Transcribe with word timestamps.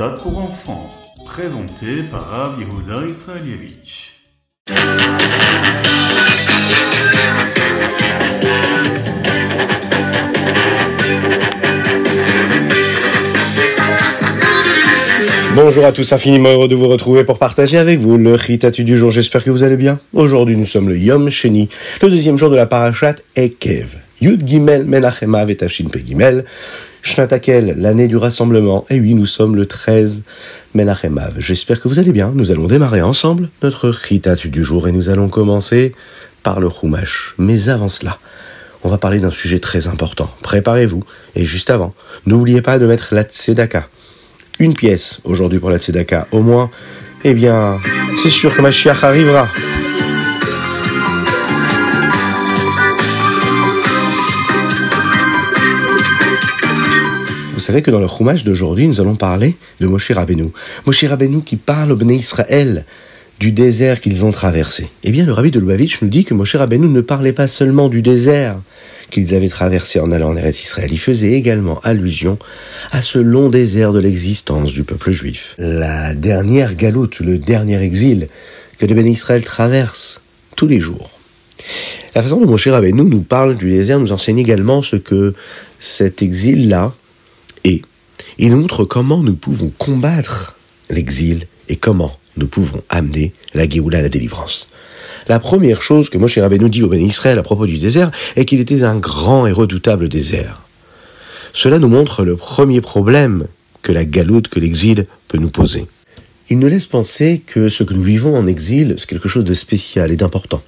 Ritat 0.00 0.22
pour 0.22 0.38
enfants, 0.38 0.90
présenté 1.26 2.04
par 2.08 2.28
Rav 2.28 2.60
Yehuda 2.60 3.04
Israelievich. 3.08 4.12
Bonjour 15.56 15.84
à 15.84 15.90
tous, 15.90 16.12
infiniment 16.12 16.50
heureux 16.50 16.68
de 16.68 16.76
vous 16.76 16.86
retrouver 16.86 17.24
pour 17.24 17.38
partager 17.40 17.76
avec 17.76 17.98
vous 17.98 18.18
le 18.18 18.34
Ritatu 18.34 18.84
du 18.84 18.96
jour. 18.96 19.10
J'espère 19.10 19.42
que 19.42 19.50
vous 19.50 19.64
allez 19.64 19.76
bien. 19.76 19.98
Aujourd'hui, 20.12 20.56
nous 20.56 20.66
sommes 20.66 20.88
le 20.88 20.96
Yom 20.96 21.28
Sheni, 21.28 21.68
le 22.02 22.10
deuxième 22.10 22.38
jour 22.38 22.50
de 22.50 22.56
la 22.56 22.66
parashat 22.66 23.16
Ekev. 23.34 23.96
Yud 24.20 24.46
Gimel 24.46 24.84
Menachema 24.84 25.44
Vetafshin 25.44 25.88
Pe 25.88 25.98
Gimel. 25.98 26.44
Shnatakel, 27.08 27.74
l'année 27.78 28.08
du 28.08 28.16
rassemblement. 28.16 28.84
Et 28.90 29.00
oui, 29.00 29.14
nous 29.14 29.26
sommes 29.26 29.56
le 29.56 29.66
13 29.66 30.22
Menachemav. 30.74 31.34
J'espère 31.38 31.80
que 31.80 31.88
vous 31.88 31.98
allez 31.98 32.12
bien. 32.12 32.32
Nous 32.34 32.50
allons 32.50 32.66
démarrer 32.66 33.02
ensemble 33.02 33.48
notre 33.62 33.88
Ritatu 33.88 34.48
du 34.48 34.62
jour 34.62 34.88
et 34.88 34.92
nous 34.92 35.08
allons 35.08 35.28
commencer 35.28 35.94
par 36.42 36.60
le 36.60 36.68
Chumash. 36.68 37.34
Mais 37.38 37.68
avant 37.68 37.88
cela, 37.88 38.18
on 38.84 38.88
va 38.88 38.98
parler 38.98 39.20
d'un 39.20 39.30
sujet 39.30 39.58
très 39.58 39.86
important. 39.88 40.30
Préparez-vous. 40.42 41.02
Et 41.34 41.46
juste 41.46 41.70
avant, 41.70 41.94
n'oubliez 42.26 42.62
pas 42.62 42.78
de 42.78 42.86
mettre 42.86 43.14
la 43.14 43.22
Tzedaka 43.22 43.88
une 44.58 44.74
pièce 44.74 45.20
aujourd'hui 45.24 45.58
pour 45.58 45.70
la 45.70 45.78
Tzedaka, 45.78 46.26
au 46.32 46.42
moins, 46.42 46.70
eh 47.24 47.34
bien, 47.34 47.76
c'est 48.16 48.30
sûr 48.30 48.54
que 48.54 48.60
Mashiach 48.60 49.04
arrivera. 49.04 49.48
Vous 57.68 57.72
savez 57.72 57.82
que 57.82 57.90
dans 57.90 58.00
le 58.00 58.08
Chumash 58.08 58.44
d'aujourd'hui, 58.44 58.88
nous 58.88 58.98
allons 59.02 59.14
parler 59.14 59.54
de 59.78 59.86
Moshe 59.86 60.10
Rabbeinu. 60.10 60.52
Moshe 60.86 61.04
Rabbeinu 61.04 61.42
qui 61.42 61.56
parle 61.56 61.92
au 61.92 61.96
Bnei 61.96 62.16
Israël 62.16 62.86
du 63.40 63.52
désert 63.52 64.00
qu'ils 64.00 64.24
ont 64.24 64.30
traversé. 64.30 64.88
Eh 65.04 65.10
bien, 65.10 65.26
le 65.26 65.34
rabbi 65.34 65.50
de 65.50 65.60
Lubavitch 65.60 66.00
nous 66.00 66.08
dit 66.08 66.24
que 66.24 66.32
Moshe 66.32 66.56
Rabbeinu 66.56 66.88
ne 66.88 67.02
parlait 67.02 67.34
pas 67.34 67.46
seulement 67.46 67.90
du 67.90 68.00
désert, 68.00 68.58
qu'ils 69.10 69.34
avaient 69.34 69.50
traversé 69.50 70.00
en 70.00 70.10
allant 70.12 70.30
en 70.30 70.36
Eretz 70.38 70.62
Israël. 70.62 70.88
Il 70.90 70.98
faisait 70.98 71.32
également 71.32 71.78
allusion 71.80 72.38
à 72.90 73.02
ce 73.02 73.18
long 73.18 73.50
désert 73.50 73.92
de 73.92 73.98
l'existence 73.98 74.72
du 74.72 74.82
peuple 74.82 75.10
juif. 75.10 75.54
La 75.58 76.14
dernière 76.14 76.74
galoute, 76.74 77.20
le 77.20 77.36
dernier 77.36 77.82
exil 77.82 78.28
que 78.78 78.86
le 78.86 78.94
béni 78.94 79.12
Israël 79.12 79.44
traverse 79.44 80.22
tous 80.56 80.68
les 80.68 80.80
jours. 80.80 81.10
La 82.14 82.22
façon 82.22 82.40
dont 82.40 82.46
Moshe 82.48 82.68
Rabbeinu 82.68 83.02
nous 83.02 83.20
parle 83.20 83.56
du 83.56 83.68
désert 83.68 84.00
nous 84.00 84.12
enseigne 84.12 84.38
également 84.38 84.80
ce 84.80 84.96
que 84.96 85.34
cet 85.78 86.22
exil-là 86.22 86.94
est. 87.64 87.82
Il 88.38 88.50
nous 88.50 88.60
montre 88.60 88.84
comment 88.84 89.22
nous 89.22 89.34
pouvons 89.34 89.72
combattre 89.78 90.56
l'exil 90.90 91.46
et 91.68 91.76
comment 91.76 92.12
nous 92.36 92.46
pouvons 92.46 92.82
amener 92.88 93.32
la 93.54 93.68
Géoula 93.68 93.98
à 93.98 94.02
la 94.02 94.08
délivrance. 94.08 94.68
La 95.28 95.40
première 95.40 95.82
chose 95.82 96.08
que 96.08 96.18
Moshe 96.18 96.38
Rabbeinu 96.38 96.70
dit 96.70 96.82
au 96.82 96.88
béni 96.88 97.06
Israël 97.06 97.38
à 97.38 97.42
propos 97.42 97.66
du 97.66 97.78
désert 97.78 98.10
est 98.36 98.44
qu'il 98.44 98.60
était 98.60 98.84
un 98.84 98.96
grand 98.96 99.46
et 99.46 99.52
redoutable 99.52 100.08
désert. 100.08 100.62
Cela 101.52 101.78
nous 101.78 101.88
montre 101.88 102.24
le 102.24 102.36
premier 102.36 102.80
problème 102.80 103.46
que 103.82 103.92
la 103.92 104.04
galoute, 104.04 104.48
que 104.48 104.60
l'exil 104.60 105.06
peut 105.28 105.38
nous 105.38 105.50
poser. 105.50 105.86
Il 106.50 106.58
nous 106.58 106.68
laisse 106.68 106.86
penser 106.86 107.42
que 107.44 107.68
ce 107.68 107.82
que 107.84 107.92
nous 107.92 108.02
vivons 108.02 108.36
en 108.36 108.46
exil, 108.46 108.94
c'est 108.96 109.08
quelque 109.08 109.28
chose 109.28 109.44
de 109.44 109.54
spécial 109.54 110.10
et 110.10 110.16
d'important. 110.16 110.62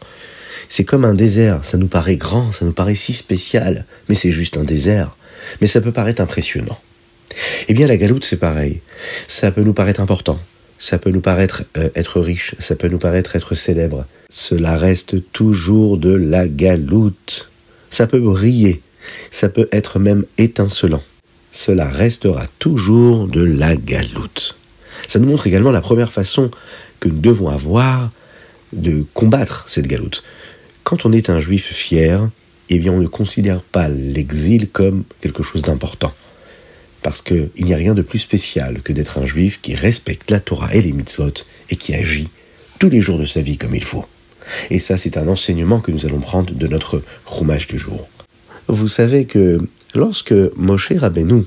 C'est 0.68 0.84
comme 0.84 1.04
un 1.04 1.14
désert, 1.14 1.64
ça 1.64 1.78
nous 1.78 1.86
paraît 1.86 2.16
grand, 2.16 2.52
ça 2.52 2.64
nous 2.64 2.72
paraît 2.72 2.94
si 2.94 3.12
spécial, 3.12 3.86
mais 4.08 4.14
c'est 4.14 4.30
juste 4.30 4.56
un 4.56 4.64
désert. 4.64 5.16
Mais 5.60 5.66
ça 5.66 5.80
peut 5.80 5.92
paraître 5.92 6.22
impressionnant. 6.22 6.78
Eh 7.68 7.74
bien, 7.74 7.86
la 7.86 7.96
galoute, 7.96 8.24
c'est 8.24 8.38
pareil. 8.38 8.80
Ça 9.28 9.50
peut 9.50 9.62
nous 9.62 9.72
paraître 9.72 10.00
important, 10.00 10.38
ça 10.78 10.98
peut 10.98 11.10
nous 11.10 11.20
paraître 11.20 11.64
euh, 11.76 11.88
être 11.94 12.20
riche, 12.20 12.54
ça 12.58 12.74
peut 12.74 12.88
nous 12.88 12.98
paraître 12.98 13.36
être 13.36 13.54
célèbre. 13.54 14.06
Cela 14.28 14.76
reste 14.76 15.30
toujours 15.32 15.98
de 15.98 16.12
la 16.12 16.48
galoute. 16.48 17.50
Ça 17.90 18.06
peut 18.06 18.20
briller, 18.20 18.80
ça 19.30 19.48
peut 19.48 19.68
être 19.72 19.98
même 19.98 20.24
étincelant. 20.38 21.02
Cela 21.52 21.88
restera 21.88 22.46
toujours 22.58 23.26
de 23.26 23.42
la 23.42 23.74
galoute. 23.76 24.56
Ça 25.08 25.18
nous 25.18 25.28
montre 25.28 25.46
également 25.46 25.72
la 25.72 25.80
première 25.80 26.12
façon 26.12 26.50
que 27.00 27.08
nous 27.08 27.18
devons 27.18 27.48
avoir 27.48 28.10
de 28.72 29.04
combattre 29.14 29.64
cette 29.68 29.88
galoute. 29.88 30.22
Quand 30.84 31.04
on 31.04 31.12
est 31.12 31.30
un 31.30 31.40
juif 31.40 31.72
fier, 31.72 32.28
eh 32.70 32.78
bien 32.78 32.92
on 32.92 33.00
ne 33.00 33.06
considère 33.06 33.62
pas 33.62 33.88
l'exil 33.88 34.68
comme 34.68 35.04
quelque 35.20 35.42
chose 35.42 35.62
d'important. 35.62 36.12
Parce 37.02 37.22
qu'il 37.22 37.50
n'y 37.58 37.74
a 37.74 37.78
rien 37.78 37.94
de 37.94 38.02
plus 38.02 38.18
spécial 38.18 38.82
que 38.82 38.92
d'être 38.92 39.18
un 39.18 39.26
juif 39.26 39.60
qui 39.60 39.74
respecte 39.74 40.30
la 40.30 40.40
Torah 40.40 40.74
et 40.74 40.82
les 40.82 40.92
mitzvot 40.92 41.32
et 41.70 41.76
qui 41.76 41.94
agit 41.94 42.28
tous 42.78 42.88
les 42.88 43.00
jours 43.00 43.18
de 43.18 43.26
sa 43.26 43.42
vie 43.42 43.58
comme 43.58 43.74
il 43.74 43.84
faut. 43.84 44.06
Et 44.70 44.78
ça, 44.78 44.96
c'est 44.96 45.16
un 45.16 45.28
enseignement 45.28 45.80
que 45.80 45.90
nous 45.90 46.06
allons 46.06 46.20
prendre 46.20 46.52
de 46.52 46.66
notre 46.66 47.02
roumage 47.26 47.66
du 47.66 47.78
jour. 47.78 48.08
Vous 48.68 48.88
savez 48.88 49.24
que 49.24 49.58
lorsque 49.94 50.34
Moshe 50.56 50.92
Rabbeinu 50.92 51.44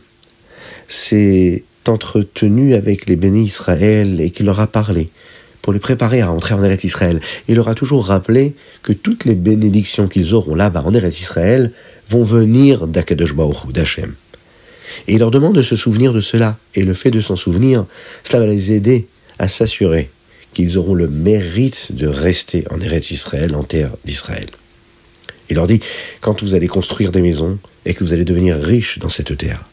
s'est 0.87 1.63
entretenu 1.87 2.73
avec 2.73 3.07
les 3.07 3.15
bénis 3.15 3.45
Israël 3.45 4.19
et 4.21 4.31
qu'il 4.31 4.45
leur 4.45 4.59
a 4.59 4.67
parlé 4.67 5.09
pour 5.63 5.71
les 5.71 5.79
préparer 5.79 6.19
à 6.21 6.29
entrer 6.29 6.53
en 6.53 6.61
Eretz 6.61 6.83
Israël, 6.83 7.21
il 7.47 7.55
leur 7.55 7.69
a 7.69 7.73
toujours 7.73 8.05
rappelé 8.05 8.53
que 8.83 8.91
toutes 8.91 9.23
les 9.23 9.33
bénédictions 9.33 10.09
qu'ils 10.09 10.33
auront 10.33 10.55
là-bas 10.55 10.83
en 10.85 10.93
Eretz 10.93 11.21
Israël 11.21 11.71
vont 12.09 12.23
venir 12.23 12.85
d'Akadosh 12.85 13.33
Baruch 13.33 13.71
d'Hachem. 13.71 14.13
Et 15.07 15.13
il 15.13 15.19
leur 15.19 15.31
demande 15.31 15.55
de 15.55 15.61
se 15.61 15.77
souvenir 15.77 16.11
de 16.11 16.19
cela. 16.19 16.57
Et 16.75 16.83
le 16.83 16.93
fait 16.93 17.11
de 17.11 17.21
s'en 17.21 17.37
souvenir, 17.37 17.85
cela 18.25 18.41
va 18.41 18.51
les 18.51 18.73
aider 18.73 19.07
à 19.39 19.47
s'assurer 19.47 20.09
qu'ils 20.53 20.77
auront 20.77 20.95
le 20.95 21.07
mérite 21.07 21.95
de 21.95 22.07
rester 22.07 22.65
en 22.69 22.81
Eretz 22.81 23.11
Israël, 23.11 23.55
en 23.55 23.63
terre 23.63 23.91
d'Israël. 24.03 24.47
Il 25.49 25.55
leur 25.55 25.67
dit, 25.67 25.79
quand 26.19 26.43
vous 26.43 26.55
allez 26.55 26.67
construire 26.67 27.11
des 27.11 27.21
maisons 27.21 27.57
et 27.85 27.93
que 27.93 28.03
vous 28.03 28.11
allez 28.11 28.25
devenir 28.25 28.57
riche 28.57 28.99
dans 28.99 29.09
cette 29.09 29.35
terre, 29.37 29.63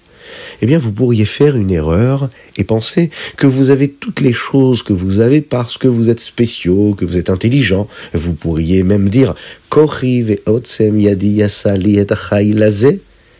eh 0.62 0.66
bien 0.66 0.78
vous 0.78 0.92
pourriez 0.92 1.24
faire 1.24 1.56
une 1.56 1.70
erreur 1.70 2.28
et 2.56 2.64
penser 2.64 3.10
que 3.36 3.46
vous 3.46 3.70
avez 3.70 3.88
toutes 3.88 4.20
les 4.20 4.32
choses 4.32 4.82
que 4.82 4.92
vous 4.92 5.20
avez 5.20 5.40
parce 5.40 5.78
que 5.78 5.88
vous 5.88 6.10
êtes 6.10 6.20
spéciaux, 6.20 6.94
que 6.94 7.04
vous 7.04 7.16
êtes 7.16 7.30
intelligents. 7.30 7.88
Vous 8.12 8.34
pourriez 8.34 8.82
même 8.82 9.08
dire, 9.08 9.34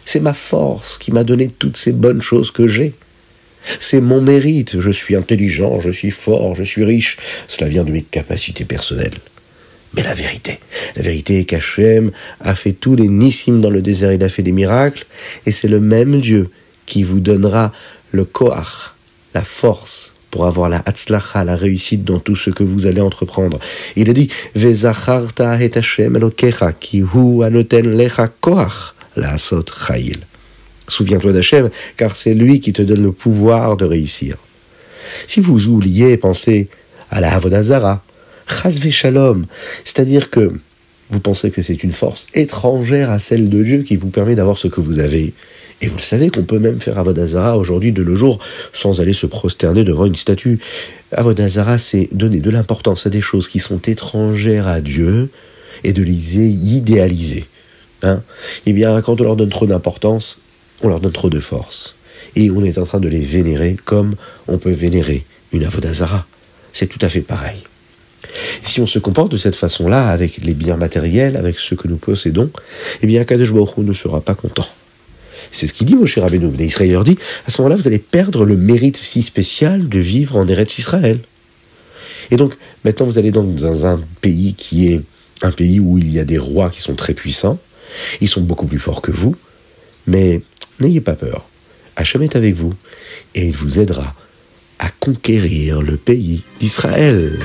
c'est 0.07 0.21
ma 0.21 0.35
force 0.35 0.99
qui 0.99 1.13
m'a 1.13 1.25
donné 1.25 1.49
toutes 1.59 1.77
ces 1.77 1.93
bonnes 1.93 2.23
choses 2.23 2.51
que 2.51 2.67
j'ai. 2.67 2.95
C'est 3.79 4.01
mon 4.01 4.23
mérite, 4.23 4.81
je 4.81 4.91
suis 4.91 5.17
intelligent, 5.17 5.81
je 5.81 5.91
suis 5.91 6.11
fort, 6.11 6.55
je 6.55 6.65
suis 6.65 6.85
riche, 6.85 7.19
cela 7.47 7.69
vient 7.69 7.85
de 7.85 7.93
mes 7.93 8.03
capacités 8.03 8.65
personnelles. 8.65 9.19
Mais 9.95 10.03
la 10.03 10.15
vérité, 10.15 10.61
la 10.97 11.03
vérité 11.03 11.41
est 11.41 11.45
qu'Hachem 11.45 12.13
a 12.41 12.55
fait 12.55 12.73
tous 12.73 12.95
les 12.95 13.09
nissim 13.09 13.61
dans 13.61 13.71
le 13.71 13.83
désert, 13.83 14.13
il 14.13 14.23
a 14.23 14.29
fait 14.29 14.43
des 14.43 14.53
miracles, 14.53 15.05
et 15.47 15.53
c'est 15.53 15.69
le 15.69 15.81
même 15.81 16.21
Dieu 16.21 16.49
qui 16.91 17.05
vous 17.05 17.21
donnera 17.21 17.71
le 18.11 18.25
koach, 18.25 18.95
la 19.33 19.45
force, 19.45 20.13
pour 20.33 20.47
avoir 20.47 20.69
la 20.69 20.83
hatzlacha, 20.85 21.45
la 21.45 21.55
réussite 21.55 22.03
dans 22.05 22.19
tout 22.19 22.35
ce 22.35 22.51
que 22.51 22.65
vous 22.65 22.87
allez 22.87 23.01
entreprendre. 23.01 23.61
Il 23.95 24.11
a 24.11 24.13
dit, 24.13 24.29
Vezacharta 24.57 25.63
et 25.63 25.71
Hashem 25.77 26.17
elokecha, 26.17 26.73
ki 26.73 27.05
hu 27.13 27.45
anoten 27.45 27.87
lecha 27.97 28.27
koach, 28.29 28.95
la 29.15 29.35
asot 29.35 29.67
chayil. 29.87 30.19
Souviens-toi 30.89 31.33
d'Hachem, 31.33 31.71
car 31.97 32.17
c'est 32.17 32.35
lui 32.35 32.59
qui 32.59 32.73
te 32.73 32.83
donne 32.83 33.05
le 33.05 33.13
pouvoir 33.13 33.77
de 33.77 33.85
réussir. 33.85 34.37
Si 35.29 35.39
vous 35.39 35.69
oubliez, 35.69 36.17
pensez 36.17 36.69
à 37.11 37.21
la 37.21 37.33
Havodazara, 37.33 38.03
Chazve 38.49 38.91
Shalom, 38.91 39.47
c'est-à-dire 39.85 40.29
que 40.31 40.53
vous 41.11 41.21
pensez 41.21 41.53
que 41.53 41.63
c'est 41.63 41.85
une 41.85 41.93
force 41.93 42.27
étrangère 42.35 43.11
à 43.11 43.21
celle 43.21 43.49
de 43.49 43.63
Dieu 43.63 43.83
qui 43.83 43.95
vous 43.97 44.11
permet 44.11 44.35
d'avoir 44.35 44.59
ce 44.59 44.67
que 44.67 44.81
vous 44.81 44.99
avez. 44.99 45.33
Et 45.83 45.89
vous 45.89 45.97
le 45.97 46.03
savez 46.03 46.31
qu'on 46.31 46.43
peut 46.43 46.59
même 46.59 46.79
faire 46.79 46.99
Avodazara 46.99 47.57
aujourd'hui 47.57 47.93
de 47.93 48.05
nos 48.05 48.15
jours 48.15 48.39
sans 48.73 49.01
aller 49.01 49.15
se 49.15 49.27
prosterner 49.27 49.83
devant 49.83 50.05
une 50.05 50.17
statue. 50.17 50.59
Avodazara, 51.13 51.79
c'est 51.79 52.09
donner 52.13 52.41
de 52.41 52.51
l'importance 52.51 53.07
à 53.07 53.11
des 53.11 53.23
choses 53.23 53.49
qui 53.49 53.61
sont 53.61 53.81
étrangères 53.81 54.67
à 54.67 54.81
Dieu 54.81 55.31
et 55.85 55.93
de 55.93 56.03
les 56.03 56.39
idéaliser. 56.39 57.47
Hein 58.03 58.23
eh 58.67 58.73
bien, 58.73 59.01
quand 59.01 59.21
on 59.21 59.25
leur 59.25 59.37
donne 59.37 59.49
trop 59.49 59.67
d'importance, 59.67 60.41
on 60.83 60.89
leur 60.89 61.01
donne 61.01 61.13
trop 61.13 61.31
de 61.31 61.41
force. 61.41 61.95
Et 62.37 62.51
on 62.51 62.63
est 62.63 62.79
en 62.79 62.85
train 62.85 63.01
de 63.01 63.09
les 63.09 63.21
vénérer 63.21 63.77
comme 63.85 64.15
on 64.49 64.59
peut 64.59 64.71
vénérer 64.71 65.25
une 65.53 65.65
Avodazara. 65.65 66.27
C'est 66.73 66.87
tout 66.87 66.99
à 67.03 67.09
fait 67.09 67.21
pareil. 67.21 67.59
Si 68.63 68.81
on 68.81 68.87
se 68.87 68.99
comporte 68.99 69.33
de 69.33 69.37
cette 69.37 69.57
façon-là, 69.57 70.09
avec 70.09 70.39
les 70.39 70.55
biens 70.55 70.77
matériels, 70.77 71.37
avec 71.37 71.59
ceux 71.59 71.75
que 71.75 71.89
nous 71.89 71.97
possédons, 71.97 72.51
eh 73.03 73.07
bien, 73.07 73.25
Kadesh 73.25 73.53
Baruch 73.53 73.79
ne 73.79 73.93
sera 73.93 74.21
pas 74.21 74.35
content. 74.35 74.67
C'est 75.53 75.67
ce 75.67 75.73
qu'il 75.73 75.87
dit 75.87 75.97
Moshe 75.97 76.19
Rabbeinu. 76.19 76.51
Israël 76.59 76.93
leur 76.93 77.05
dit, 77.05 77.19
à 77.47 77.51
ce 77.51 77.61
moment-là, 77.63 77.77
vous 77.77 77.87
allez 77.87 77.99
perdre 77.99 78.45
le 78.45 78.57
mérite 78.57 78.97
si 78.97 79.23
spécial 79.23 79.89
de 79.89 79.99
vivre 79.99 80.37
en 80.37 80.47
Eretz 80.47 80.79
Israël. 80.79 81.19
Et 82.31 82.37
donc, 82.37 82.55
maintenant, 82.85 83.07
vous 83.07 83.19
allez 83.19 83.31
dans 83.31 83.87
un 83.87 84.01
pays 84.21 84.55
qui 84.55 84.89
est 84.89 85.03
un 85.43 85.51
pays 85.51 85.81
où 85.81 85.99
il 85.99 86.13
y 86.13 86.19
a 86.19 86.25
des 86.25 86.39
rois 86.39 86.71
qui 86.71 86.81
sont 86.81 86.95
très 86.95 87.15
puissants. 87.15 87.59
Ils 88.21 88.29
sont 88.29 88.43
beaucoup 88.43 88.67
plus 88.67 88.79
forts 88.79 89.03
que 89.03 89.11
vous. 89.11 89.35
Mais 90.07 90.43
N'ayez 90.81 91.03
pas 91.03 91.15
peur. 91.15 91.47
Hachem 91.97 92.23
est 92.23 92.37
avec 92.37 92.55
vous 92.55 92.73
et 93.35 93.47
il 93.47 93.53
vous 93.53 93.79
aidera 93.79 94.15
à 94.79 94.89
conquérir 94.99 95.83
le 95.83 95.99
pays 95.99 96.43
d'Israël. 96.59 97.39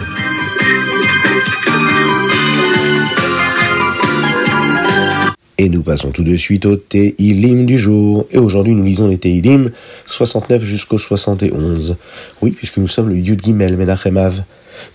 Et 5.58 5.70
nous 5.70 5.84
passons 5.84 6.12
tout 6.12 6.24
de 6.24 6.36
suite 6.36 6.66
au 6.66 6.76
Teilim 6.76 7.66
du 7.66 7.80
jour. 7.80 8.28
Et 8.30 8.38
aujourd'hui, 8.38 8.74
nous 8.74 8.84
lisons 8.84 9.08
les 9.08 9.18
Teilim 9.18 9.72
69 10.06 10.64
jusqu'au 10.66 10.98
71. 10.98 11.96
Oui, 12.42 12.52
puisque 12.52 12.78
nous 12.78 12.90
sommes 12.90 13.08
le 13.08 13.16
Yud 13.16 13.42
Gimel 13.42 13.78
Menachemav 13.78 14.44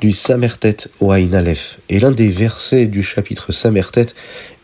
du 0.03 0.13
Samertet 0.13 0.77
au 1.01 1.13
Aleph. 1.13 1.79
Et 1.89 1.99
l'un 1.99 2.11
des 2.13 2.29
versets 2.29 2.85
du 2.85 3.03
chapitre 3.03 3.53
Samertet 3.53 4.09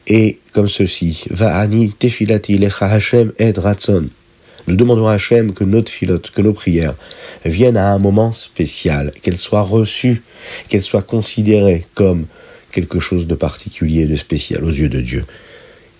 est 0.06 0.38
comme 0.52 0.68
ceci. 0.68 1.24
Va'ani 1.30 1.92
tefilati 1.98 2.58
lecha 2.58 2.86
Hashem 2.86 3.32
ed 3.38 3.56
ratson. 3.56 4.10
Nous 4.66 4.76
demandons 4.76 5.06
à 5.06 5.14
Hachem 5.14 5.52
que 5.52 5.64
notre 5.64 5.90
filote, 5.90 6.30
que 6.30 6.42
nos 6.42 6.52
prières 6.52 6.94
viennent 7.44 7.76
à 7.76 7.88
un 7.88 7.98
moment 7.98 8.32
spécial, 8.32 9.12
qu'elles 9.22 9.38
soient 9.38 9.62
reçues, 9.62 10.22
qu'elles 10.68 10.82
soient 10.82 11.02
considérées 11.02 11.86
comme 11.94 12.26
quelque 12.72 13.00
chose 13.00 13.26
de 13.26 13.34
particulier, 13.34 14.06
de 14.06 14.16
spécial 14.16 14.64
aux 14.64 14.70
yeux 14.70 14.88
de 14.88 15.00
Dieu. 15.00 15.24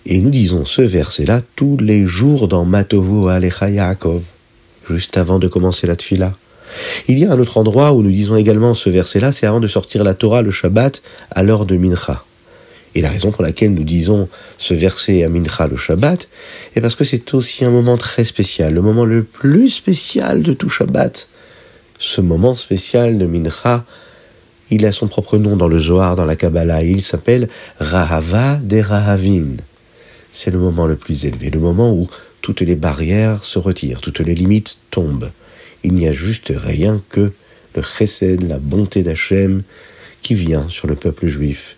Et 0.09 0.21
nous 0.21 0.29
disons 0.29 0.63
ce 0.63 0.81
verset-là 0.81 1.41
tous 1.57 1.75
les 1.81 2.05
jours 2.05 2.47
dans 2.47 2.63
Matovo 2.63 3.27
Alecha 3.27 3.69
Yaakov, 3.69 4.21
juste 4.89 5.17
avant 5.17 5.37
de 5.37 5.49
commencer 5.49 5.85
la 5.85 5.97
tfila. 5.97 6.31
Il 7.09 7.19
y 7.19 7.25
a 7.25 7.33
un 7.33 7.39
autre 7.39 7.57
endroit 7.57 7.91
où 7.91 8.01
nous 8.01 8.11
disons 8.11 8.37
également 8.37 8.73
ce 8.73 8.89
verset-là, 8.89 9.33
c'est 9.33 9.47
avant 9.47 9.59
de 9.59 9.67
sortir 9.67 10.05
la 10.05 10.13
Torah 10.13 10.41
le 10.41 10.49
Shabbat 10.49 11.03
à 11.31 11.43
l'heure 11.43 11.65
de 11.65 11.75
Mincha. 11.75 12.23
Et 12.95 13.01
la 13.01 13.09
raison 13.09 13.31
pour 13.31 13.43
laquelle 13.43 13.73
nous 13.73 13.83
disons 13.83 14.29
ce 14.57 14.73
verset 14.73 15.25
à 15.25 15.29
Mincha 15.29 15.67
le 15.67 15.75
Shabbat 15.75 16.29
est 16.77 16.79
parce 16.79 16.95
que 16.95 17.03
c'est 17.03 17.33
aussi 17.33 17.65
un 17.65 17.69
moment 17.69 17.97
très 17.97 18.23
spécial, 18.23 18.73
le 18.73 18.81
moment 18.81 19.03
le 19.03 19.23
plus 19.23 19.69
spécial 19.71 20.41
de 20.41 20.53
tout 20.53 20.69
Shabbat. 20.69 21.27
Ce 21.99 22.21
moment 22.21 22.55
spécial 22.55 23.17
de 23.17 23.25
Mincha, 23.25 23.83
il 24.71 24.85
a 24.85 24.93
son 24.93 25.07
propre 25.07 25.37
nom 25.37 25.57
dans 25.57 25.67
le 25.67 25.81
Zohar, 25.81 26.15
dans 26.15 26.25
la 26.25 26.37
Kabbalah, 26.37 26.81
il 26.81 27.01
s'appelle 27.01 27.49
Rahava 27.81 28.55
de 28.63 28.79
Rahavin 28.79 29.57
c'est 30.37 30.51
le 30.51 30.59
moment 30.59 30.85
le 30.85 30.95
plus 30.95 31.25
élevé, 31.25 31.49
le 31.49 31.59
moment 31.59 31.91
où 31.91 32.07
toutes 32.43 32.61
les 32.61 32.75
barrières 32.75 33.43
se 33.43 33.57
retirent, 33.57 34.01
toutes 34.01 34.19
les 34.19 34.35
limites 34.35 34.77
tombent. 34.91 35.31
Il 35.83 35.93
n'y 35.93 36.07
a 36.07 36.13
juste 36.13 36.53
rien 36.55 37.01
que 37.09 37.31
le 37.73 37.81
chesed, 37.81 38.43
la 38.47 38.59
bonté 38.59 39.01
d'Hachem, 39.01 39.63
qui 40.21 40.35
vient 40.35 40.69
sur 40.69 40.85
le 40.85 40.93
peuple 40.93 41.25
juif. 41.25 41.75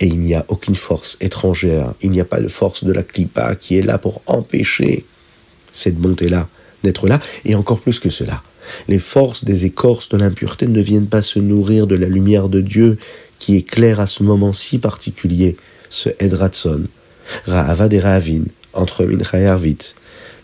Et 0.00 0.06
il 0.06 0.18
n'y 0.18 0.34
a 0.34 0.44
aucune 0.48 0.74
force 0.74 1.18
étrangère, 1.20 1.94
il 2.02 2.10
n'y 2.10 2.20
a 2.20 2.24
pas 2.24 2.40
de 2.40 2.48
force 2.48 2.82
de 2.82 2.92
la 2.92 3.04
clipa 3.04 3.54
qui 3.54 3.76
est 3.76 3.82
là 3.82 3.96
pour 3.96 4.22
empêcher 4.26 5.04
cette 5.72 5.96
bonté-là 5.96 6.48
d'être 6.82 7.06
là, 7.06 7.20
et 7.44 7.54
encore 7.54 7.78
plus 7.78 8.00
que 8.00 8.10
cela. 8.10 8.42
Les 8.88 8.98
forces 8.98 9.44
des 9.44 9.66
écorces 9.66 10.08
de 10.08 10.16
l'impureté 10.16 10.66
ne 10.66 10.80
viennent 10.80 11.06
pas 11.06 11.22
se 11.22 11.38
nourrir 11.38 11.86
de 11.86 11.94
la 11.94 12.08
lumière 12.08 12.48
de 12.48 12.60
Dieu 12.60 12.98
qui 13.38 13.54
éclaire 13.54 14.00
à 14.00 14.08
ce 14.08 14.24
moment 14.24 14.52
si 14.52 14.78
particulier, 14.78 15.56
ce 15.90 16.10
Edratson, 16.18 16.82
Ra'ava 17.46 17.88
des 17.88 18.00
Ra'avin, 18.00 18.44
entre 18.72 19.04
Mincha 19.04 19.38
et 19.38 19.46
Arvit, 19.46 19.94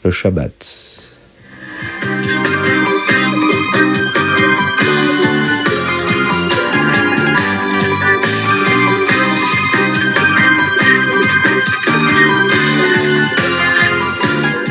le 0.05 0.11
Shabbat. 0.11 1.03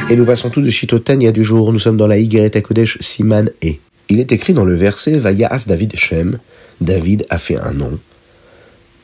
Et 0.07 0.15
nous 0.15 0.25
passons 0.25 0.51
tout 0.51 0.61
de 0.61 0.69
suite 0.69 0.93
au 0.93 0.99
Tania 0.99 1.31
du 1.31 1.43
jour. 1.43 1.73
Nous 1.73 1.79
sommes 1.79 1.97
dans 1.97 2.05
la 2.05 2.17
Higueret 2.19 2.61
Kodesh 2.61 2.99
Siman 3.01 3.49
E. 3.63 3.71
Il 4.07 4.19
est 4.19 4.31
écrit 4.31 4.53
dans 4.53 4.63
le 4.63 4.75
verset 4.75 5.17
Vayas 5.17 5.65
David 5.67 5.95
Shem. 5.95 6.37
David 6.79 7.25
a 7.29 7.39
fait 7.39 7.59
un 7.59 7.73
nom. 7.73 7.99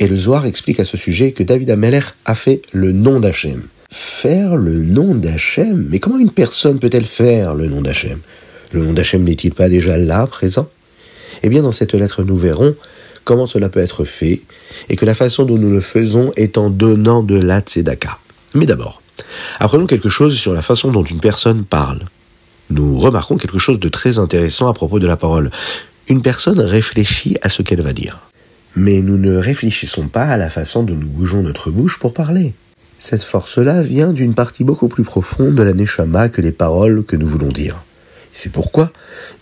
Et 0.01 0.07
le 0.07 0.17
Zohar 0.17 0.47
explique 0.47 0.79
à 0.79 0.83
ce 0.83 0.97
sujet 0.97 1.31
que 1.31 1.43
David 1.43 1.69
Ameler 1.69 2.01
a 2.25 2.33
fait 2.33 2.63
le 2.71 2.91
nom 2.91 3.19
d'Hachem. 3.19 3.61
Faire 3.91 4.55
le 4.55 4.81
nom 4.81 5.13
d'Hachem? 5.13 5.89
Mais 5.91 5.99
comment 5.99 6.17
une 6.17 6.31
personne 6.31 6.79
peut-elle 6.79 7.05
faire 7.05 7.53
le 7.53 7.67
nom 7.67 7.81
d'Hachem? 7.81 8.17
Le 8.71 8.83
nom 8.83 8.93
d'Hachem 8.93 9.23
n'est-il 9.23 9.53
pas 9.53 9.69
déjà 9.69 9.97
là, 9.97 10.25
présent? 10.25 10.67
Eh 11.43 11.49
bien, 11.49 11.61
dans 11.61 11.71
cette 11.71 11.93
lettre, 11.93 12.23
nous 12.23 12.35
verrons 12.35 12.73
comment 13.25 13.45
cela 13.45 13.69
peut 13.69 13.79
être 13.79 14.03
fait, 14.03 14.41
et 14.89 14.95
que 14.95 15.05
la 15.05 15.13
façon 15.13 15.45
dont 15.45 15.59
nous 15.59 15.69
le 15.69 15.81
faisons 15.81 16.31
est 16.35 16.57
en 16.57 16.71
donnant 16.71 17.21
de 17.21 17.35
la 17.35 17.59
tzedaka. 17.59 18.17
Mais 18.55 18.65
d'abord, 18.65 19.03
apprenons 19.59 19.85
quelque 19.85 20.09
chose 20.09 20.35
sur 20.35 20.55
la 20.55 20.63
façon 20.63 20.91
dont 20.91 21.03
une 21.03 21.19
personne 21.19 21.63
parle. 21.63 22.05
Nous 22.71 22.97
remarquons 22.97 23.37
quelque 23.37 23.59
chose 23.59 23.79
de 23.79 23.89
très 23.89 24.17
intéressant 24.17 24.67
à 24.67 24.73
propos 24.73 24.97
de 24.97 25.05
la 25.05 25.15
parole. 25.15 25.51
Une 26.07 26.23
personne 26.23 26.59
réfléchit 26.59 27.37
à 27.43 27.49
ce 27.49 27.61
qu'elle 27.61 27.81
va 27.81 27.93
dire. 27.93 28.30
Mais 28.75 29.01
nous 29.01 29.17
ne 29.17 29.35
réfléchissons 29.35 30.07
pas 30.07 30.25
à 30.25 30.37
la 30.37 30.49
façon 30.49 30.83
dont 30.83 30.95
nous 30.95 31.09
bougeons 31.09 31.43
notre 31.43 31.71
bouche 31.71 31.99
pour 31.99 32.13
parler. 32.13 32.53
Cette 32.99 33.23
force-là 33.23 33.81
vient 33.81 34.13
d'une 34.13 34.35
partie 34.35 34.63
beaucoup 34.63 34.87
plus 34.87 35.03
profonde 35.03 35.55
de 35.55 35.63
la 35.63 35.73
neshama 35.73 36.29
que 36.29 36.39
les 36.39 36.51
paroles 36.51 37.03
que 37.03 37.15
nous 37.15 37.27
voulons 37.27 37.49
dire. 37.49 37.83
C'est 38.33 38.51
pourquoi 38.51 38.91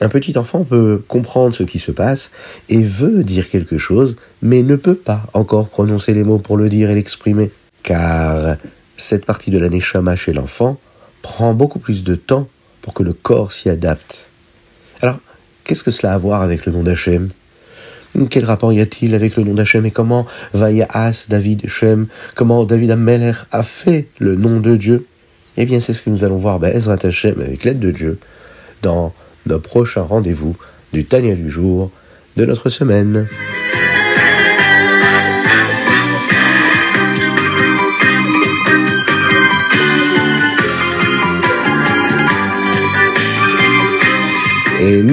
un 0.01 0.09
petit 0.09 0.37
enfant 0.37 0.63
peut 0.63 1.03
comprendre 1.07 1.53
ce 1.53 1.63
qui 1.63 1.77
se 1.77 1.91
passe 1.91 2.31
et 2.69 2.81
veut 2.81 3.23
dire 3.23 3.49
quelque 3.49 3.77
chose, 3.77 4.15
mais 4.41 4.63
ne 4.63 4.75
peut 4.75 4.95
pas 4.95 5.23
encore 5.33 5.69
prononcer 5.69 6.13
les 6.13 6.23
mots 6.23 6.39
pour 6.39 6.57
le 6.57 6.69
dire 6.69 6.89
et 6.89 6.95
l'exprimer. 6.95 7.51
Car 7.83 8.57
cette 8.97 9.25
partie 9.25 9.51
de 9.51 9.59
la 9.59 9.69
neshama 9.69 10.15
chez 10.15 10.33
l'enfant 10.33 10.79
prend 11.21 11.53
beaucoup 11.53 11.79
plus 11.79 12.03
de 12.03 12.15
temps 12.15 12.47
pour 12.81 12.93
que 12.93 13.03
le 13.03 13.13
corps 13.13 13.51
s'y 13.51 13.69
adapte. 13.69 14.25
Alors, 15.01 15.19
qu'est-ce 15.63 15.83
que 15.83 15.91
cela 15.91 16.13
a 16.13 16.15
à 16.15 16.17
voir 16.17 16.41
avec 16.41 16.65
le 16.65 16.71
nom 16.71 16.81
d'Hachem? 16.81 17.29
Quel 18.29 18.45
rapport 18.45 18.73
y 18.73 18.79
a-t-il 18.79 19.15
avec 19.15 19.37
le 19.37 19.43
nom 19.43 19.53
d'Hachem 19.53 19.85
et 19.85 19.91
comment 19.91 20.25
Vayas 20.53 21.25
David 21.29 21.67
Shem, 21.67 22.07
comment 22.35 22.65
David 22.65 22.91
Ameler 22.91 23.33
a 23.51 23.63
fait 23.63 24.07
le 24.19 24.35
nom 24.35 24.59
de 24.59 24.75
Dieu? 24.75 25.05
Eh 25.57 25.65
bien, 25.65 25.79
c'est 25.79 25.93
ce 25.93 26.01
que 26.01 26.09
nous 26.09 26.23
allons 26.23 26.37
voir 26.37 26.63
Ezrat 26.63 26.99
Hashem 27.03 27.41
avec 27.41 27.63
l'aide 27.63 27.79
de 27.79 27.91
Dieu 27.91 28.19
dans 28.81 29.13
nos 29.45 29.59
prochains 29.59 30.03
rendez-vous 30.03 30.55
du 30.93 31.05
Tania 31.05 31.35
du 31.35 31.49
jour 31.49 31.91
de 32.37 32.45
notre 32.45 32.69
semaine. 32.69 33.27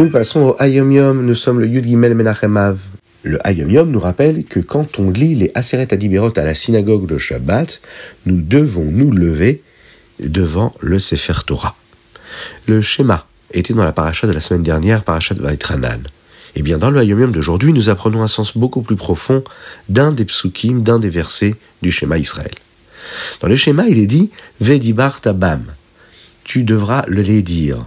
Nous 0.06 0.12
passons 0.12 0.40
au 0.40 0.56
Ayom 0.60 0.92
Yom, 0.92 1.26
nous 1.26 1.34
sommes 1.34 1.58
le 1.58 1.66
Yud 1.66 1.84
Gimel 1.84 2.14
Menachemav. 2.14 2.78
Le 3.24 3.44
Ayom 3.44 3.68
Yom 3.68 3.90
nous 3.90 3.98
rappelle 3.98 4.44
que 4.44 4.60
quand 4.60 5.00
on 5.00 5.10
lit 5.10 5.34
les 5.34 5.50
Aseret 5.56 5.92
Adiberot 5.92 6.30
à 6.38 6.44
la 6.44 6.54
synagogue 6.54 7.10
le 7.10 7.18
Shabbat, 7.18 7.80
nous 8.24 8.40
devons 8.40 8.84
nous 8.84 9.10
lever 9.10 9.64
devant 10.20 10.72
le 10.78 11.00
Sefer 11.00 11.32
Torah. 11.44 11.74
Le 12.68 12.80
schéma 12.82 13.26
était 13.52 13.74
dans 13.74 13.82
la 13.82 13.90
paracha 13.90 14.28
de 14.28 14.32
la 14.32 14.38
semaine 14.38 14.62
dernière, 14.62 15.02
paracha 15.02 15.34
de 15.34 15.42
Vaitranan. 15.42 16.06
Eh 16.54 16.62
bien 16.62 16.78
dans 16.78 16.90
le 16.90 17.00
Ayom 17.00 17.18
Yom 17.18 17.32
d'aujourd'hui, 17.32 17.72
nous 17.72 17.88
apprenons 17.88 18.22
un 18.22 18.28
sens 18.28 18.56
beaucoup 18.56 18.82
plus 18.82 18.94
profond 18.94 19.42
d'un 19.88 20.12
des 20.12 20.24
psukim, 20.24 20.82
d'un 20.82 21.00
des 21.00 21.10
versets 21.10 21.56
du 21.82 21.90
schéma 21.90 22.16
Israël. 22.16 22.54
Dans 23.40 23.48
le 23.48 23.56
schéma, 23.56 23.88
il 23.88 23.98
est 23.98 24.06
dit 24.06 24.30
Vedibar 24.60 25.20
tabam. 25.20 25.64
Tu 26.44 26.62
devras 26.62 27.02
le 27.08 27.24
dire. 27.42 27.78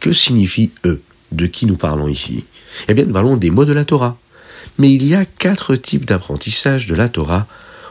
Que 0.00 0.14
signifie 0.14 0.70
eux? 0.86 1.02
De 1.32 1.46
qui 1.46 1.66
nous 1.66 1.76
parlons 1.76 2.08
ici 2.08 2.44
Eh 2.88 2.94
bien, 2.94 3.04
nous 3.04 3.12
parlons 3.12 3.36
des 3.36 3.50
mots 3.50 3.64
de 3.64 3.72
la 3.72 3.84
Torah. 3.84 4.16
Mais 4.78 4.92
il 4.92 5.06
y 5.06 5.14
a 5.14 5.24
quatre 5.24 5.76
types 5.76 6.04
d'apprentissage 6.04 6.86
de 6.86 6.94
la 6.94 7.08
Torah 7.08 7.46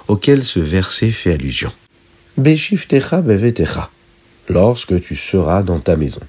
auxquels 0.07 0.43
ce 0.43 0.59
verset 0.59 1.11
fait 1.11 1.33
allusion. 1.33 1.71
Beshiftecha 2.37 3.21
bevetecha, 3.21 3.89
lorsque 4.47 4.99
tu 5.01 5.15
seras 5.15 5.63
dans 5.63 5.79
ta 5.79 5.95
maison. 5.95 6.21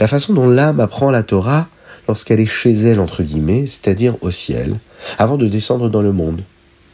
La 0.00 0.08
façon 0.08 0.32
dont 0.32 0.48
l'âme 0.48 0.80
apprend 0.80 1.10
la 1.10 1.22
Torah 1.22 1.68
lorsqu'elle 2.08 2.40
est 2.40 2.46
chez 2.46 2.72
elle, 2.72 3.00
entre 3.00 3.22
guillemets, 3.22 3.66
c'est-à-dire 3.66 4.16
au 4.20 4.30
ciel, 4.30 4.78
avant 5.18 5.36
de 5.36 5.48
descendre 5.48 5.88
dans 5.88 6.02
le 6.02 6.12
monde. 6.12 6.42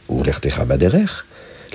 Ou 0.09 0.23
l'ertecha 0.23 0.65
baderer, 0.65 1.05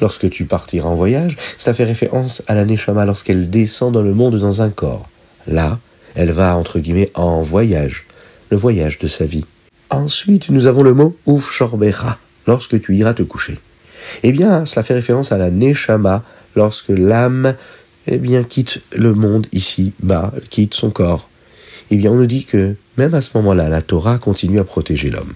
lorsque 0.00 0.28
tu 0.31 0.45
partiras 0.45 0.88
en 0.88 0.97
voyage, 0.97 1.37
ça 1.59 1.75
fait 1.75 1.85
référence 1.85 2.43
à 2.47 2.55
la 2.55 2.64
Neshama 2.64 3.05
lorsqu'elle 3.05 3.50
descend 3.50 3.93
dans 3.93 4.02
le 4.02 4.14
monde 4.14 4.38
dans 4.38 4.62
un 4.62 4.71
corps. 4.71 5.09
Là, 5.47 5.78
elle 6.17 6.33
va, 6.33 6.57
entre 6.57 6.81
guillemets, 6.81 7.11
en 7.15 7.43
voyage, 7.43 8.07
le 8.51 8.57
voyage 8.57 8.99
de 8.99 9.07
sa 9.07 9.27
vie. 9.27 9.45
Ensuite, 9.91 10.49
nous 10.51 10.67
avons 10.67 10.83
le 10.83 10.95
mot 10.95 11.17
ouf 11.27 11.53
shorbecha, 11.53 12.19
lorsque 12.47 12.81
tu 12.81 12.97
iras 12.97 13.15
te 13.15 13.23
coucher. 13.23 13.59
Eh 14.23 14.33
bien, 14.33 14.65
cela 14.65 14.83
fait 14.83 14.95
référence 14.95 15.31
à 15.31 15.39
la 15.39 15.51
neshama, 15.51 16.25
lorsque 16.57 16.89
l'âme, 16.89 17.55
eh 18.07 18.19
bien, 18.19 18.43
quitte 18.45 18.81
le 18.97 19.13
monde 19.13 19.47
ici, 19.53 19.93
bas, 20.01 20.33
quitte 20.49 20.75
son 20.75 20.91
corps. 20.91 21.29
Eh 21.91 21.97
bien, 21.97 22.11
on 22.11 22.17
nous 22.17 22.27
dit 22.27 22.45
que, 22.45 22.75
même 22.97 23.15
à 23.15 23.21
ce 23.21 23.31
moment-là, 23.35 23.69
la 23.69 23.83
Torah 23.83 24.19
continue 24.19 24.59
à 24.59 24.65
protéger 24.65 25.11
l'homme. 25.11 25.35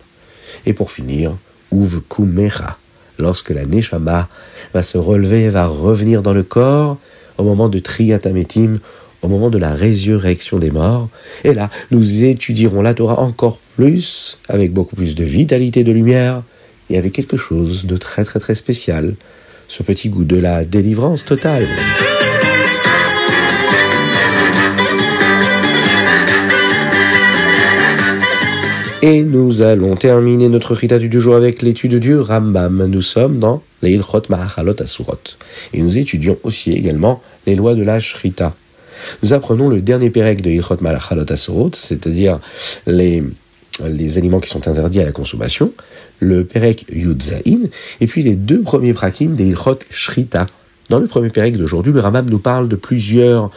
Et 0.66 0.72
pour 0.72 0.90
finir, 0.90 1.36
uv 1.72 2.00
kumecha, 2.08 2.78
lorsque 3.18 3.50
la 3.50 3.66
neshama 3.66 4.28
va 4.72 4.82
se 4.82 4.98
relever, 4.98 5.50
va 5.50 5.66
revenir 5.66 6.22
dans 6.22 6.32
le 6.32 6.42
corps, 6.42 6.96
au 7.38 7.44
moment 7.44 7.68
de 7.68 7.78
triatametim, 7.78 8.78
au 9.22 9.28
moment 9.28 9.50
de 9.50 9.58
la 9.58 9.74
résurrection 9.74 10.58
des 10.58 10.70
morts. 10.70 11.08
Et 11.44 11.54
là, 11.54 11.70
nous 11.90 12.24
étudierons 12.24 12.82
la 12.82 12.94
Torah 12.94 13.20
encore 13.20 13.58
plus, 13.76 14.38
avec 14.48 14.72
beaucoup 14.72 14.96
plus 14.96 15.14
de 15.14 15.24
vitalité, 15.24 15.84
de 15.84 15.92
lumière, 15.92 16.42
et 16.88 16.98
avec 16.98 17.12
quelque 17.12 17.36
chose 17.36 17.86
de 17.86 17.96
très 17.96 18.24
très 18.24 18.40
très 18.40 18.54
spécial, 18.54 19.14
ce 19.68 19.82
petit 19.82 20.08
goût 20.08 20.24
de 20.24 20.36
la 20.36 20.64
délivrance 20.64 21.24
totale. 21.24 21.66
Et 29.02 29.22
nous 29.22 29.62
allons 29.62 29.96
terminer 29.96 30.50
notre 30.50 30.74
Rita 30.74 30.98
du 30.98 31.20
jour 31.22 31.34
avec 31.34 31.62
l'étude 31.62 31.94
du 31.94 32.18
Rambam. 32.18 32.84
Nous 32.84 33.00
sommes 33.00 33.38
dans 33.38 33.62
les 33.80 33.92
Ilchot 33.92 34.24
Mahachalot 34.28 34.82
Asurot. 34.82 35.14
Et 35.72 35.80
nous 35.80 35.96
étudions 35.96 36.36
aussi 36.42 36.72
également 36.72 37.22
les 37.46 37.54
lois 37.54 37.74
de 37.74 37.82
la 37.82 37.98
Shrita. 37.98 38.54
Nous 39.22 39.32
apprenons 39.32 39.68
le 39.68 39.80
dernier 39.80 40.10
pérec 40.10 40.42
de 40.42 40.50
Ilchot 40.50 40.76
Mahachalot 40.80 41.30
Asurot, 41.30 41.70
c'est-à-dire 41.74 42.38
les, 42.86 43.22
les 43.86 44.18
aliments 44.18 44.40
qui 44.40 44.50
sont 44.50 44.66
interdits 44.68 45.00
à 45.00 45.04
la 45.04 45.12
consommation, 45.12 45.72
le 46.18 46.44
Perek 46.44 46.86
Yudzaïn, 46.92 47.68
et 48.00 48.06
puis 48.06 48.22
les 48.22 48.36
deux 48.36 48.62
premiers 48.62 48.92
prakim 48.92 49.34
des 49.34 49.48
Ilchot 49.48 49.78
Shrita. 49.90 50.46
Dans 50.88 50.98
le 50.98 51.06
premier 51.06 51.30
Perek 51.30 51.56
d'aujourd'hui, 51.56 51.92
le 51.92 52.00
Rambam 52.00 52.28
nous 52.28 52.40
parle 52.40 52.68
de 52.68 52.76
plusieurs 52.76 53.50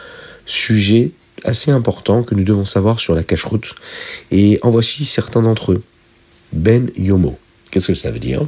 sujets 0.46 1.12
assez 1.44 1.72
importants 1.72 2.24
que 2.24 2.36
nous 2.36 2.44
devons 2.44 2.66
savoir 2.66 3.00
sur 3.00 3.16
la 3.16 3.24
cache-route. 3.24 3.76
Et 4.32 4.60
en 4.62 4.70
voici 4.70 5.04
certains 5.06 5.42
d'entre 5.42 5.74
eux. 5.74 5.84
Ben 6.52 6.90
Yomo. 6.96 7.38
Qu'est-ce 7.72 7.88
que 7.88 7.96
ça 7.96 8.12
veut 8.12 8.20
dire? 8.20 8.42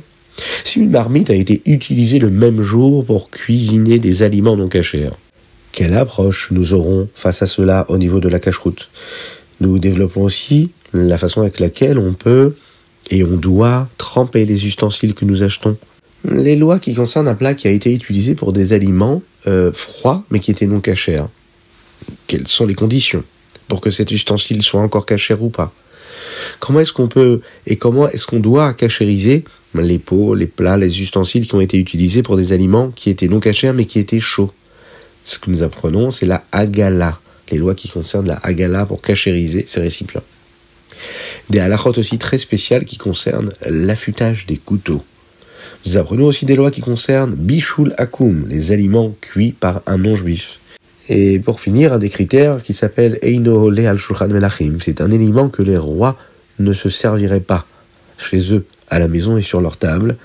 Si 0.63 0.79
une 0.79 0.91
marmite 0.91 1.29
a 1.29 1.33
été 1.33 1.61
utilisée 1.65 2.19
le 2.19 2.29
même 2.29 2.61
jour 2.61 3.05
pour 3.05 3.31
cuisiner 3.31 3.99
des 3.99 4.21
aliments 4.21 4.55
non 4.55 4.67
cachés, 4.67 5.09
quelle 5.75 5.93
approche 5.93 6.47
nous 6.51 6.73
aurons 6.73 7.09
face 7.13 7.41
à 7.41 7.45
cela 7.45 7.85
au 7.89 7.97
niveau 7.97 8.21
de 8.21 8.29
la 8.29 8.39
cache-route. 8.39 8.89
Nous 9.59 9.77
développons 9.77 10.23
aussi 10.23 10.71
la 10.93 11.17
façon 11.17 11.41
avec 11.41 11.59
laquelle 11.59 11.99
on 11.99 12.13
peut 12.13 12.55
et 13.11 13.23
on 13.25 13.35
doit 13.35 13.87
tremper 13.97 14.45
les 14.45 14.65
ustensiles 14.65 15.13
que 15.13 15.25
nous 15.25 15.43
achetons. 15.43 15.77
Les 16.23 16.55
lois 16.55 16.79
qui 16.79 16.95
concernent 16.95 17.27
un 17.27 17.35
plat 17.35 17.53
qui 17.53 17.67
a 17.67 17.71
été 17.71 17.93
utilisé 17.93 18.35
pour 18.35 18.53
des 18.53 18.71
aliments 18.71 19.21
euh, 19.47 19.71
froids 19.73 20.23
mais 20.31 20.39
qui 20.39 20.49
étaient 20.49 20.65
non 20.65 20.79
cachés 20.79 21.21
quelles 22.27 22.47
sont 22.47 22.65
les 22.65 22.73
conditions 22.73 23.23
pour 23.67 23.81
que 23.81 23.91
cet 23.91 24.11
ustensile 24.11 24.63
soit 24.63 24.81
encore 24.81 25.05
cachère 25.05 25.43
ou 25.43 25.49
pas? 25.49 25.73
Comment 26.59 26.79
est-ce 26.79 26.93
qu'on 26.93 27.07
peut 27.07 27.41
et 27.67 27.75
comment 27.75 28.07
est-ce 28.07 28.27
qu'on 28.27 28.39
doit 28.39 28.73
cachériser 28.73 29.43
les 29.73 29.99
pots, 29.99 30.35
les 30.35 30.45
plats, 30.45 30.77
les 30.77 31.01
ustensiles 31.01 31.47
qui 31.47 31.55
ont 31.55 31.61
été 31.61 31.77
utilisés 31.77 32.23
pour 32.23 32.37
des 32.37 32.53
aliments 32.53 32.91
qui 32.95 33.09
étaient 33.09 33.27
non 33.27 33.39
cachers 33.41 33.73
mais 33.73 33.85
qui 33.85 33.99
étaient 33.99 34.21
chauds? 34.21 34.51
Ce 35.25 35.39
que 35.39 35.49
nous 35.49 35.63
apprenons, 35.63 36.11
c'est 36.11 36.27
la 36.27 36.43
agala, 36.51 37.19
les 37.51 37.57
lois 37.57 37.73
qui 37.73 37.89
concernent 37.89 38.27
la 38.27 38.39
agala 38.43 38.85
pour 38.85 39.01
cachériser 39.01 39.65
ces 39.67 39.81
récipients. 39.81 40.23
Des 41.49 41.59
halakhot 41.59 41.97
aussi 41.97 42.17
très 42.19 42.37
spéciales 42.37 42.85
qui 42.85 42.97
concernent 42.97 43.51
l'affûtage 43.67 44.45
des 44.45 44.57
couteaux. 44.57 45.03
Nous 45.85 45.97
apprenons 45.97 46.25
aussi 46.25 46.45
des 46.45 46.55
lois 46.55 46.71
qui 46.71 46.81
concernent 46.81 47.33
bishul 47.33 47.93
akum, 47.97 48.47
les 48.47 48.71
aliments 48.71 49.13
cuits 49.19 49.51
par 49.51 49.81
un 49.87 49.97
non-juif. 49.97 50.59
Et 51.09 51.39
pour 51.39 51.59
finir, 51.59 51.93
un 51.93 51.99
des 51.99 52.09
critères 52.09 52.61
qui 52.63 52.73
s'appelle 52.73 53.19
Eino 53.21 53.69
al 53.69 53.97
Shulchan 53.97 54.29
Melachim. 54.29 54.77
C'est 54.79 55.01
un 55.01 55.11
élément 55.11 55.49
que 55.49 55.61
les 55.61 55.77
rois 55.77 56.17
ne 56.59 56.73
se 56.73 56.89
serviraient 56.89 57.39
pas 57.39 57.65
chez 58.17 58.53
eux, 58.53 58.65
à 58.89 58.99
la 58.99 59.07
maison 59.07 59.37
et 59.37 59.41
sur 59.41 59.61
leur 59.61 59.77
table. 59.77 60.17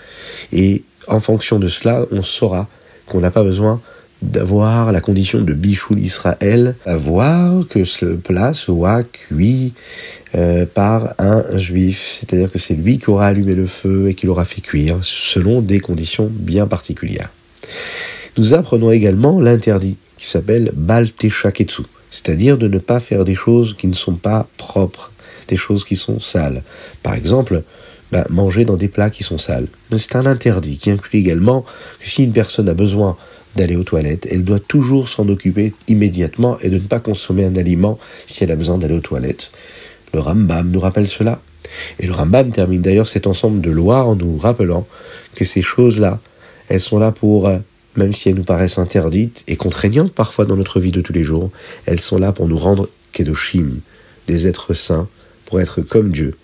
Et 0.53 0.85
en 1.07 1.21
fonction 1.21 1.59
de 1.59 1.69
cela, 1.69 2.07
on 2.13 2.23
saura 2.23 2.69
qu'on 3.07 3.21
n'a 3.21 3.31
pas 3.31 3.43
besoin 3.43 3.81
d'avoir 4.23 4.93
la 4.93 5.01
condition 5.01 5.41
de 5.41 5.53
bichoul 5.53 5.99
Israël, 5.99 6.75
à 6.85 6.97
voir 6.97 7.67
que 7.69 7.85
ce 7.85 8.07
plat 8.07 8.53
soit 8.55 9.03
cuit 9.05 9.73
euh, 10.35 10.67
par 10.67 11.15
un 11.19 11.57
juif, 11.57 12.19
c'est-à-dire 12.21 12.51
que 12.51 12.59
c'est 12.59 12.75
lui 12.75 12.99
qui 12.99 13.11
aura 13.11 13.27
allumé 13.27 13.55
le 13.55 13.67
feu 13.67 14.09
et 14.09 14.15
qui 14.15 14.27
l'aura 14.27 14.45
fait 14.45 14.61
cuire, 14.61 14.99
selon 15.03 15.61
des 15.61 15.81
conditions 15.81 16.29
bien 16.31 16.67
particulières. 16.67 17.31
Nous 18.37 18.55
apprenons 18.55 18.91
également 18.91 19.41
l'interdit 19.41 19.97
qui 20.17 20.27
s'appelle 20.27 20.71
Balteshaketsu, 20.75 21.83
c'est-à-dire 22.11 22.59
de 22.59 22.69
ne 22.69 22.79
pas 22.79 23.01
faire 23.01 23.25
des 23.25 23.35
choses 23.35 23.75
qui 23.77 23.87
ne 23.87 23.95
sont 23.95 24.15
pas 24.15 24.47
propres, 24.57 25.13
des 25.49 25.57
choses 25.57 25.85
qui 25.85 25.97
sont 25.97 26.21
sales. 26.21 26.63
Par 27.03 27.15
exemple, 27.15 27.63
bah, 28.13 28.25
manger 28.29 28.65
dans 28.65 28.77
des 28.77 28.89
plats 28.89 29.11
qui 29.11 29.23
sont 29.23 29.39
sales. 29.39 29.67
Mais 29.91 29.99
c'est 29.99 30.17
un 30.17 30.27
interdit 30.27 30.77
qui 30.77 30.91
inclut 30.91 31.21
également 31.21 31.63
que 32.01 32.09
si 32.09 32.25
une 32.25 32.33
personne 32.33 32.69
a 32.69 32.75
besoin 32.75 33.17
d'aller 33.57 33.77
aux 33.77 33.85
toilettes, 33.85 34.27
elle 34.31 34.45
doit 34.45 34.61
toujours 34.61 35.09
s'en 35.09 35.29
occuper 35.29 35.75
immédiatement 35.89 36.59
et 36.61 36.69
de 36.69 36.77
ne 36.77 36.81
pas 36.81 37.01
consommer 37.01 37.45
un 37.45 37.57
aliment 37.57 37.99
si 38.27 38.45
elle 38.45 38.53
a 38.53 38.57
besoin 38.57 38.79
d'aller 38.79 38.95
aux 38.95 39.01
toilettes. 39.01 39.51
Le 40.15 40.21
Rambam 40.21 40.71
nous 40.71 40.81
rappelle 40.81 41.07
cela. 41.07 41.41
Et 41.99 42.07
le 42.07 42.13
Rambam 42.13 42.51
termine 42.53 42.83
d'ailleurs 42.83 43.09
cet 43.09 43.27
ensemble 43.27 43.61
de 43.61 43.71
lois 43.71 44.05
en 44.05 44.17
nous 44.17 44.39
rappelant 44.39 44.87
que 45.35 45.45
ces 45.45 45.63
choses-là, 45.63 46.21
elles 46.69 46.81
sont 46.81 46.99
là 46.99 47.13
pour 47.13 47.49
euh, 47.49 47.59
même 47.97 48.13
si 48.13 48.29
elles 48.29 48.37
nous 48.37 48.45
paraissent 48.45 48.79
interdites 48.79 49.45
et 49.49 49.57
contraignantes 49.57 50.13
parfois 50.13 50.45
dans 50.45 50.57
notre 50.57 50.81
vie 50.81 50.93
de 50.93 51.01
tous 51.01 51.13
les 51.13 51.25
jours, 51.25 51.51
elles 51.87 52.01
sont 52.01 52.19
là 52.19 52.33
pour 52.33 52.49
nous 52.49 52.59
rendre 52.59 52.89
Kedoshim, 53.13 53.81
des 54.27 54.47
êtres 54.47 54.75
saints, 54.75 55.09
pour 55.47 55.61
être 55.61 55.81
comme 55.81 56.11
Dieu. 56.11 56.37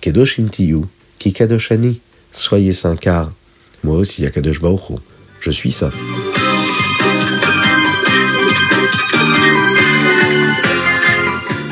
Kedoshim 0.00 0.48
Tiyu, 0.48 0.82
qui 1.18 1.32
Kadoshani, 1.32 2.00
soyez 2.32 2.72
saints 2.72 2.96
car 2.96 3.32
moi 3.82 3.96
aussi, 3.96 4.26
Akadosh 4.26 4.60
Baruch 4.60 5.00
je 5.40 5.50
suis 5.50 5.72
ça. 5.72 5.90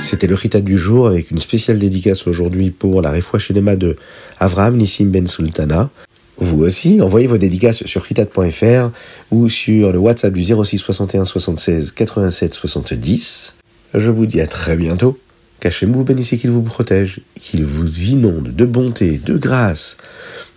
C'était 0.08 0.26
le 0.26 0.36
Rita 0.36 0.60
du 0.62 0.78
jour 0.78 1.06
avec 1.06 1.30
une 1.32 1.38
spéciale 1.38 1.78
dédicace 1.78 2.26
aujourd'hui 2.26 2.70
pour 2.70 3.02
la 3.02 3.12
Refoua 3.12 3.38
Shinema 3.38 3.76
de 3.76 3.96
Avraham 4.40 4.78
Nissim 4.78 5.10
Ben 5.10 5.26
Sultana. 5.26 5.90
Vous 6.38 6.62
aussi, 6.62 7.02
envoyez 7.02 7.26
vos 7.26 7.36
dédicaces 7.36 7.84
sur 7.84 8.00
ritat.fr 8.00 8.88
ou 9.30 9.50
sur 9.50 9.92
le 9.92 9.98
WhatsApp 9.98 10.32
du 10.32 10.42
06 10.42 10.78
61 10.78 11.26
76 11.26 11.92
87 11.92 12.54
70. 12.54 13.56
Je 13.92 14.10
vous 14.10 14.24
dis 14.24 14.40
à 14.40 14.46
très 14.46 14.78
bientôt. 14.78 15.18
Cachez-vous, 15.60 15.92
vous 15.92 16.04
bénissez 16.04 16.38
qu'il 16.38 16.52
vous 16.52 16.62
protège, 16.62 17.20
qu'il 17.34 17.66
vous 17.66 18.04
inonde 18.04 18.54
de 18.56 18.64
bonté, 18.64 19.18
de 19.18 19.36
grâce, 19.36 19.98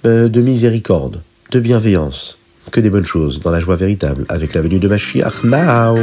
euh, 0.06 0.30
de 0.30 0.40
miséricorde, 0.40 1.20
de 1.52 1.60
bienveillance. 1.60 2.38
Que 2.72 2.80
des 2.80 2.90
bonnes 2.90 3.06
choses 3.06 3.42
dans 3.42 3.52
la 3.52 3.60
joie 3.60 3.76
véritable 3.76 4.24
avec 4.30 4.54
la 4.54 4.62
venue 4.62 4.80
de 4.80 4.88
Mashiach 4.88 5.44
now. 5.44 5.98